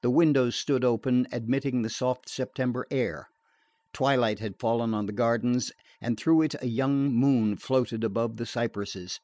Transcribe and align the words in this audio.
The 0.00 0.10
windows 0.10 0.56
stood 0.56 0.84
open, 0.84 1.28
admitting 1.30 1.82
the 1.82 1.88
soft 1.88 2.28
September 2.28 2.84
air. 2.90 3.28
Twilight 3.92 4.40
had 4.40 4.58
fallen 4.58 4.92
on 4.92 5.06
the 5.06 5.12
gardens, 5.12 5.70
and 6.00 6.18
through 6.18 6.42
it 6.42 6.60
a 6.60 6.66
young 6.66 7.12
moon 7.12 7.54
floated 7.54 8.02
above 8.02 8.38
the 8.38 8.46
cypresses. 8.46 9.20